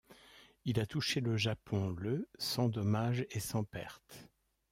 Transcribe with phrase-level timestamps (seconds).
[0.65, 4.29] Il touché le Japon le sans dommages et sans pertes.